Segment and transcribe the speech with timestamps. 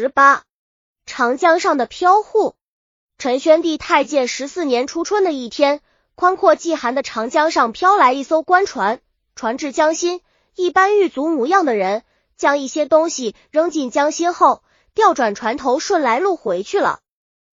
[0.00, 0.44] 十八，
[1.06, 2.54] 长江上的飘户。
[3.18, 5.80] 陈宣帝太建十四年初春的一天，
[6.14, 9.00] 宽阔寂寒的长江上飘来一艘官船，
[9.34, 10.20] 船至江心，
[10.54, 12.04] 一班狱卒模样的人
[12.36, 14.62] 将一些东西扔进江心后，
[14.94, 17.00] 调转船头顺来路回去了。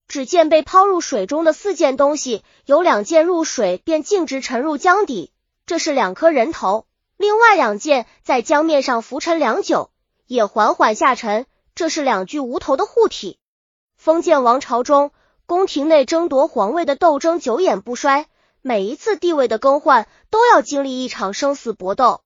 [0.08, 5.32] 只见被抛入水中的四件东西，有两件入水便径直沉入江底，
[5.66, 6.86] 这是两颗人头；
[7.18, 9.90] 另外两件在江面上浮沉良久，
[10.28, 13.38] 也缓缓下沉，这是两具无头的护体。
[13.98, 15.12] 封建王朝中。
[15.48, 18.26] 宫廷内争夺皇位的斗争久演不衰，
[18.64, 22.22] 每一次地位的更换都要经历一场生死搏斗。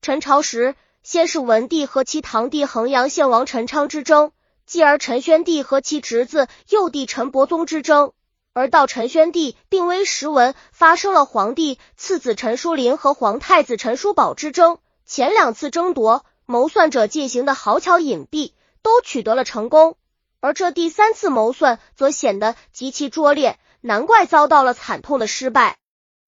[0.00, 4.32] 陈朝时，先是文帝和其堂弟衡阳献王陈昌之争，
[4.64, 8.12] 继而陈宣帝和其侄子幼帝陈伯宗之争，
[8.54, 14.78] 而到陈宣帝病危时，文发生了皇帝次子陈叔陵和皇太子陈叔宝之争。
[15.04, 18.52] 前两次争夺，谋算者进行的豪巧隐蔽，
[18.84, 19.96] 都取得了成功。
[20.40, 25.78] 而这第三次谋算则显得极其拙劣，难怪遭到了惨痛的失败。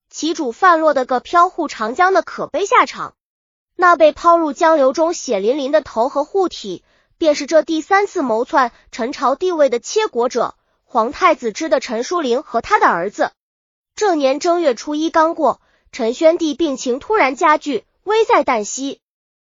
[0.08, 3.14] 其主范落的个飘忽长江的可悲下场，
[3.74, 6.82] 那被抛入江流中血淋淋的头和护体，
[7.18, 13.32] 便是这第三次谋篡陈朝地位的切国者皇太子之的陈叔陵和他的儿子。
[13.94, 15.60] 这年正月初一刚过，
[15.92, 19.02] 陈宣帝病情突然加剧，危在旦夕，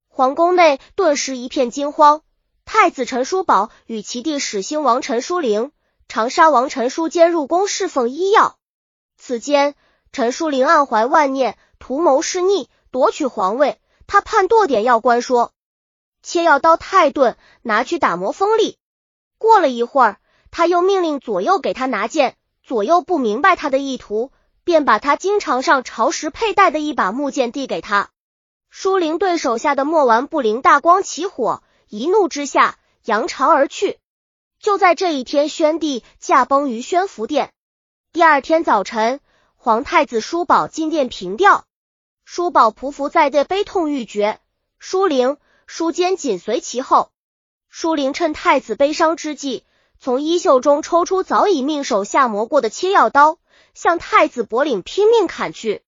[0.08, 2.22] 皇宫内顿时一片惊慌。
[2.68, 5.70] 太子陈叔宝与其弟始兴王陈叔陵、
[6.08, 8.58] 长沙王陈叔坚入宫侍奉医药。
[9.16, 9.76] 此间，
[10.10, 13.80] 陈叔陵暗怀万念，图谋弑逆，夺取皇位。
[14.08, 15.52] 他判剁点药官说
[16.24, 18.78] ：“切药刀太钝，拿去打磨锋利。”
[19.38, 20.16] 过了一会儿，
[20.50, 22.36] 他又命令左右给他拿剑。
[22.64, 24.32] 左右不明白他的意图，
[24.64, 28.10] 便把他经常上朝时佩戴的一把木剑递给他。
[28.70, 31.62] 舒陵对手下的墨丸不灵大光起火。
[31.88, 33.98] 一怒之下，扬长而去。
[34.58, 37.52] 就在这一天，宣帝驾崩于宣福殿。
[38.12, 39.20] 第二天早晨，
[39.54, 41.64] 皇太子叔宝进殿凭吊，
[42.24, 44.40] 叔宝匍匐在地，悲痛欲绝。
[44.78, 45.36] 舒灵、
[45.66, 47.12] 舒坚紧随其后。
[47.68, 49.64] 舒灵趁太子悲伤之际，
[50.00, 53.38] 从衣袖中抽出早已命手下磨过的切药刀，
[53.74, 55.82] 向太子脖领拼命砍去。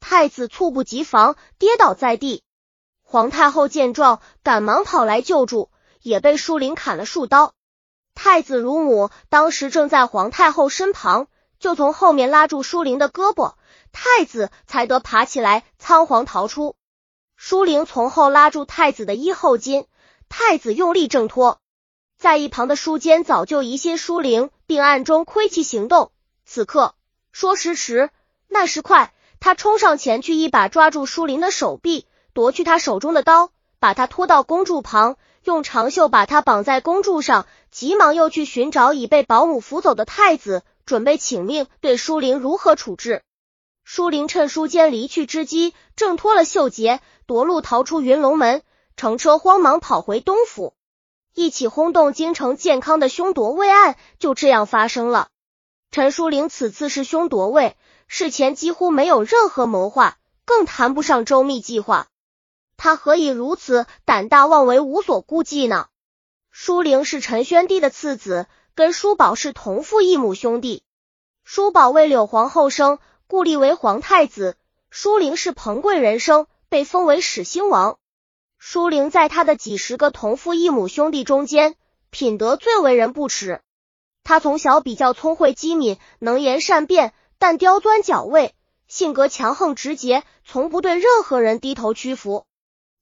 [0.00, 2.42] 太子猝不及防，跌倒在地。
[3.14, 5.70] 皇太后见状，赶忙跑来救助，
[6.02, 7.54] 也被舒陵砍了数刀。
[8.12, 11.28] 太子乳母当时正在皇太后身旁，
[11.60, 13.54] 就从后面拉住舒陵的胳膊，
[13.92, 16.74] 太子才得爬起来，仓皇逃出。
[17.36, 19.86] 舒陵从后拉住太子的衣后襟，
[20.28, 21.60] 太子用力挣脱。
[22.18, 26.10] 在一旁的舒坚早就疑心舒陵，并暗中窥其行动。
[26.44, 26.96] 此刻
[27.30, 28.10] 说时迟，
[28.48, 32.08] 那时快，他冲上前去，一把抓住舒陵的手臂。
[32.34, 43.22] 夺去他手中的刀，把他拖到公柱旁，用长袖把他绑在公柱上，急忙又去寻找已被保姆扶走的太子，准备请命对舒陵如何处置。
[43.84, 48.62] 舒陵趁舒坚离去之机，挣脱了袖结，夺路逃出云龙门，
[48.96, 50.74] 乘车慌忙跑回东府。
[51.34, 55.28] 一起轰动京城健康的凶夺位案就这样发生了。
[55.92, 57.76] 陈淑玲此次是凶夺位，
[58.08, 62.08] 事前几乎没有任何谋划，更谈不上周密计划。
[62.76, 65.86] 他何以如此胆大妄为、无所顾忌呢？
[66.50, 70.82] 舒灵是陈宣帝的次子，跟舒宝是同父异母兄弟。
[71.44, 74.54] 舒宝为柳皇后生，故立为皇太子；
[74.90, 77.98] 舒灵是彭贵人生，被封为始兴王。
[78.58, 81.74] 舒灵在他的几十个同父异母兄弟中间，
[82.10, 83.60] 品德最为人不齿。
[84.22, 88.54] 他从小比较聪慧机敏，能言善辩，但刁钻狡魏，
[88.88, 92.46] 性格强横直接，从不对任何人低头屈服。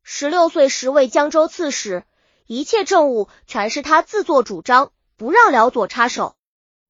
[0.03, 2.05] 十六岁时为江州刺史，
[2.47, 6.35] 一切政务全是他自作主张，不让辽左插手。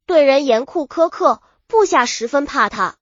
[0.07, 2.97] 对人严酷苛刻，部下十分怕他。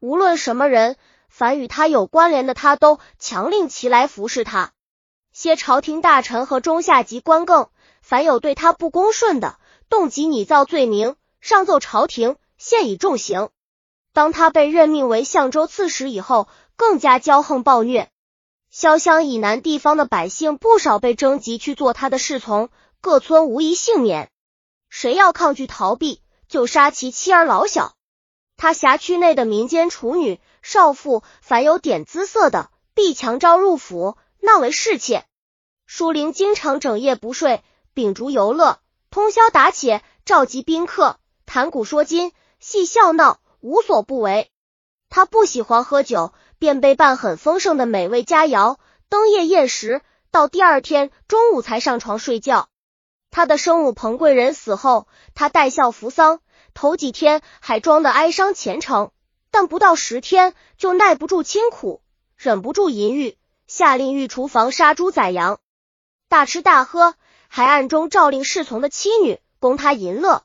[0.00, 0.96] 无论什么人，
[1.28, 4.72] 凡与他有关联的，他都强令其来服侍他。
[5.32, 7.68] 些朝廷大臣和中下级官更，
[8.02, 9.58] 凡有对他不恭顺的，
[9.88, 13.48] 动即拟造罪名，上奏朝廷，现以重刑。
[14.12, 18.10] 当他被任命为相州刺史以后，更加骄横暴虐。
[18.74, 24.32] 潇湘以南地方的百姓不少被征集去做他的侍从，各村无一幸免。
[24.88, 27.94] 谁要抗拒逃避，就杀其妻儿老小。
[28.56, 35.24] 他辖区内的民间处女、少妇，凡有点姿色的，必强招入府，纳为侍妾。
[35.86, 37.62] 舒陵经常整夜不睡，
[37.92, 44.50] 秉烛游乐，通宵打且，召集宾客，谈古说今，戏笑闹，无所不为。
[45.08, 46.32] 他不喜欢喝酒。
[46.64, 48.78] 便被办很丰盛的美味佳肴，
[49.10, 50.00] 登夜宴食，
[50.30, 52.70] 到第二天中午才上床睡觉。
[53.30, 56.40] 他的生母彭贵人死后，他带孝扶丧，
[56.72, 59.10] 头几天还装的哀伤虔诚，
[59.50, 62.00] 但不到十天就耐不住清苦，
[62.34, 65.60] 忍不住淫欲，下令御厨房杀猪宰羊，
[66.30, 67.14] 大吃大喝，
[67.48, 70.44] 还暗中诏令侍从的妻女供他淫乐。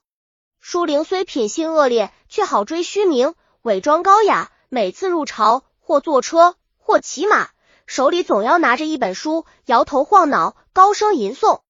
[0.59, 7.49] 舒灵虽品性恶劣，却好追虚名，伪装高雅，每次入朝或坐车或骑马，
[7.87, 11.61] 手里总要拿着一本书，摇头晃脑，高声吟诵。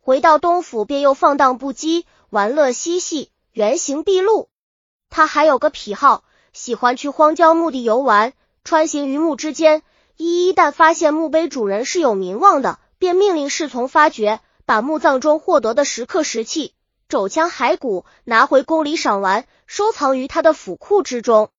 [0.00, 4.48] 回到东府，便又放荡不羁，玩乐嬉戏，原形毕露。
[5.10, 6.24] 他还有个癖好，
[6.54, 8.32] 喜欢去荒郊墓地游玩，
[8.64, 9.82] 穿行于墓之间。
[10.16, 16.72] 一一旦发现墓碑主人是有名望的，便命令侍从发掘，把墓葬中获得的石刻、石器、
[17.06, 21.50] 肘枪、骸骨拿回宫里赏玩，收藏于他的府库之中。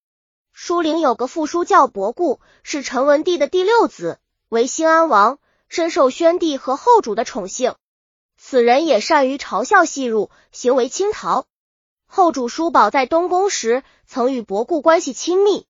[0.61, 4.19] 舒陵有个父叔叫伯固，是陈文帝的第六子，
[4.49, 5.39] 为兴安王，
[5.69, 7.75] 深受宣帝和后主的宠幸。
[8.37, 11.45] 此人也善于嘲笑戏入，行为清逃。
[12.07, 15.65] 后主叔宝在东宫时，曾与伯固关系亲密。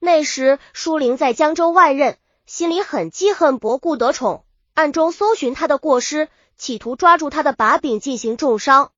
[0.00, 8.92] 那时舒陵在江州外任，心里很记恨伯固得宠，暗中搜寻他的过失，企图抓住他的把柄进行重伤。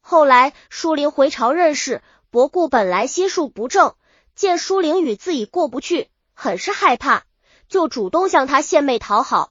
[0.00, 3.94] 后来舒陵回朝任事，伯固本来心术不正，
[4.34, 7.22] 见舒陵与自己过不去，很是害怕，
[7.68, 9.50] 就主动向他献媚讨好。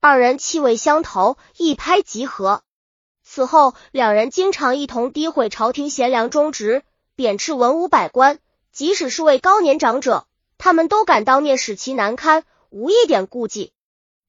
[0.00, 2.62] 二人气味相投，一拍即合。
[3.24, 6.82] 此后，两人经常一同诋毁朝廷贤良忠直，
[7.14, 8.38] 贬斥文武百官。
[8.72, 10.26] 即使是位高年长者，
[10.56, 13.72] 他们都敢当面使其难堪，无一点顾忌。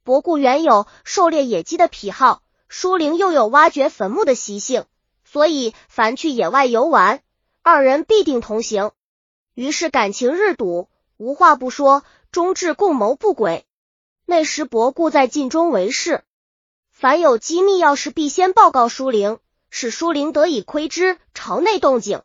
[0.04, 4.86] 博固原有狩猎野鸡的癖好，舒灵又有挖掘坟墓的习性，
[5.24, 7.22] 所以凡去野外游玩，
[7.62, 8.92] 二人必定同行。
[9.54, 13.66] 于是感情日笃，无话不说，终至共谋不轨。
[14.26, 16.24] 那时，伯固在晋中为事，
[16.92, 19.38] 凡有机密要事，必先报告舒灵，
[19.70, 22.22] 使舒灵得以窥知朝内动静。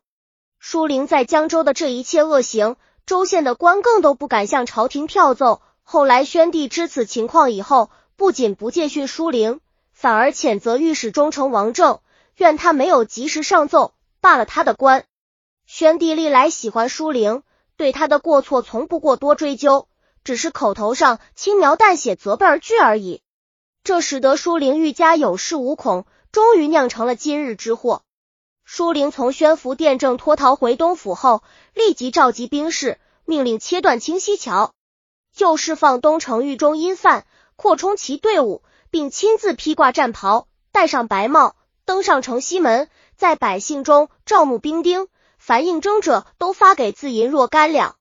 [0.58, 5.60] 舒灵在江州的这一切恶行，州县的官更都不敢向朝廷跳奏。
[5.82, 9.60] 后来，宣帝知此情况以后，不仅不戒训舒灵，
[9.92, 12.00] 反而谴责御史中丞王政，
[12.36, 15.04] 怨他没有及时上奏，罢了他的官。
[15.70, 17.42] 宣帝历来喜欢舒灵，
[17.76, 19.86] 对他的过错从不过多追究。
[20.24, 23.20] 只是口头上轻描淡写责备而句而已，
[23.84, 28.00] 这使得舒灵愈加有恃无恐，终于酿成了今日之祸。
[28.64, 31.42] 舒灵从宣福殿正脱逃回东府后，
[31.74, 34.72] 立即召集兵士，命令切断清溪桥，
[35.36, 37.26] 又释放东城狱中阴犯，
[37.56, 47.96] 扩充其队伍，并亲自披挂战袍，戴上白帽，登上城西门，在百姓中招募兵丁，凡应征者都发给自银若干两。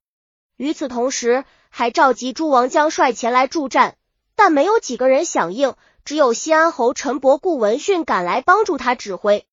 [0.57, 3.95] 与此同时，还召集诸王将帅前来助战，
[4.35, 5.75] 但没有几个人响应。
[6.03, 9.45] 只有西安侯陈伯固闻讯赶来帮助他指挥。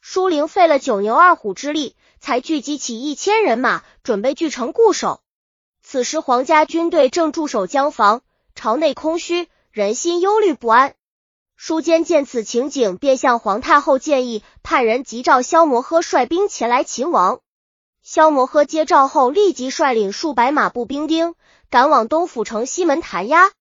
[0.00, 5.20] 舒灵费了九牛二虎之力，才聚集起一千人马，准备据城固守。
[5.80, 8.22] 此时皇家军队正驻守江防，
[8.56, 10.96] 朝内空虚，人心忧虑不安。
[11.64, 17.38] 舒坚见此情景，便向皇太后建议派人急召萧摩诃率兵前来擒王。
[18.02, 21.36] 萧摩诃接诏后，立即率领数百马步兵丁。
[21.70, 23.52] 赶往东府城西门弹压，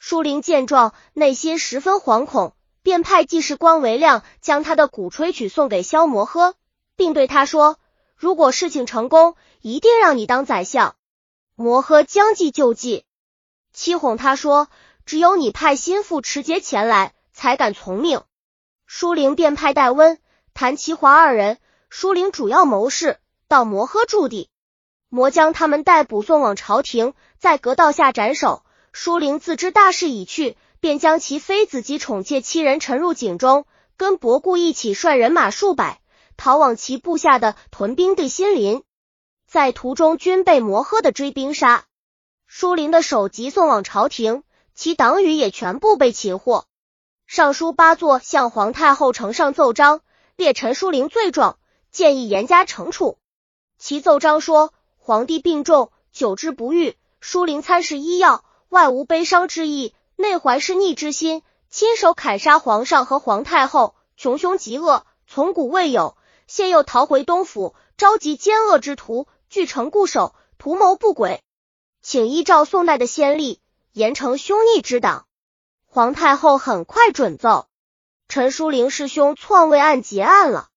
[0.00, 2.52] 舒灵见状，内心十分惶恐，
[2.82, 6.54] 便派记事官韦亮将他的鼓吹曲送给萧摩诃，
[6.96, 7.78] 并对他说
[8.18, 10.96] ：“如果事情成功，一定让你当宰相。”
[11.54, 13.04] 摩诃将计就计，
[13.72, 14.66] 欺哄他说
[15.06, 18.22] ：“只有你派心腹持节前来，才敢从命。”
[18.88, 20.18] 舒灵便派戴温、
[20.54, 21.58] 谭其华二人，
[21.90, 24.48] 舒灵主要谋士，到摩诃驻地。
[25.08, 28.64] 摩将他们逮捕，送往朝廷，在阁道下斩首。
[28.92, 33.66] 舒灵自知大势已去，便将其妃子及宠妾七人沉入井中，
[33.96, 36.00] 跟伯固一起率人马数百，
[36.36, 38.82] 逃往其部下的屯兵地新林。
[39.46, 41.84] 在途中，均被摩诃的追兵杀。
[42.46, 44.42] 舒灵的首级送往朝廷，
[44.74, 46.64] 其党羽也全部被擒获。
[47.26, 50.00] 尚书八座向皇太后呈上奏章，
[50.36, 51.58] 列陈舒灵罪状，
[51.90, 53.18] 建议严加惩处。
[53.78, 54.72] 其奏章说。
[54.98, 56.96] 皇帝病重，久治不愈。
[57.20, 66.16] 舒灵参事医药，外无悲伤之意，内怀是逆之心，亲手砍杀皇上和皇太后，穷凶极恶，从古未有。
[66.48, 71.42] 现又逃回东府，召集奸恶之徒，据城固守，图谋不轨，
[72.02, 73.60] 请依照宋代的先例，
[73.92, 75.25] 严惩凶逆之党。
[75.96, 77.68] 皇太后很快准奏，
[78.28, 80.68] 陈淑灵师兄篡位案结案了，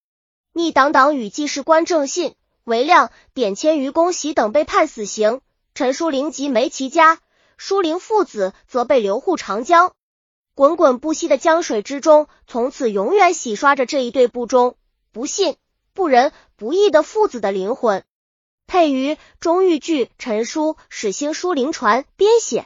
[0.54, 2.36] 逆党党与记事官正信。
[2.64, 5.42] 韦亮、典签于恭喜等被判死刑，
[5.76, 7.20] 陈淑玲及梅其家、
[7.58, 9.92] 淑玲父子则被流户长江。
[10.56, 14.78] 滚滚不息的江水之中，从此永远洗刷着这一对不忠、
[15.12, 15.58] 不信、
[15.94, 18.06] 不仁、不义的父子的灵魂。
[18.68, 22.66] 配于钟玉剧陈书史星书灵传编写。